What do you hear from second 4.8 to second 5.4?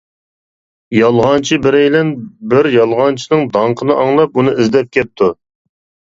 كەپتۇ.